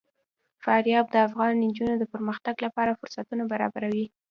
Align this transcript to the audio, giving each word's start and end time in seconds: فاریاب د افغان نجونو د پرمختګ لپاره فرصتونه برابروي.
فاریاب 0.63 1.05
د 1.11 1.15
افغان 1.27 1.53
نجونو 1.65 1.95
د 1.99 2.03
پرمختګ 2.13 2.55
لپاره 2.65 2.97
فرصتونه 2.99 3.43
برابروي. 3.51 4.05